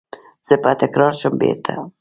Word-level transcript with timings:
زه 0.47 0.55
به 0.63 0.71
تکرار 0.81 1.11
شم 1.19 1.33
بیرته 1.39 1.73